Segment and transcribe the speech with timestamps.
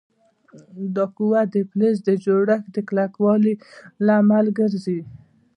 [0.95, 3.53] دا قوه د فلز د جوړښت د کلکوالي
[4.05, 4.99] لامل ګرځي.